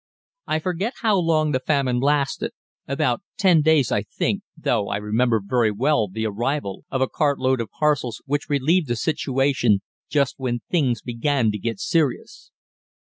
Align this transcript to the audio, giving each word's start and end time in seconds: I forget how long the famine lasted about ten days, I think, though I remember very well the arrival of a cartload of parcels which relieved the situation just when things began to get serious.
I 0.47 0.57
forget 0.57 0.93
how 1.03 1.17
long 1.19 1.51
the 1.51 1.59
famine 1.59 1.99
lasted 1.99 2.53
about 2.87 3.21
ten 3.37 3.61
days, 3.61 3.91
I 3.91 4.01
think, 4.01 4.41
though 4.57 4.89
I 4.89 4.97
remember 4.97 5.39
very 5.45 5.69
well 5.69 6.07
the 6.07 6.25
arrival 6.25 6.85
of 6.89 7.01
a 7.01 7.07
cartload 7.07 7.61
of 7.61 7.69
parcels 7.69 8.19
which 8.25 8.49
relieved 8.49 8.87
the 8.87 8.95
situation 8.95 9.81
just 10.09 10.39
when 10.39 10.61
things 10.71 11.03
began 11.03 11.51
to 11.51 11.59
get 11.59 11.79
serious. 11.79 12.49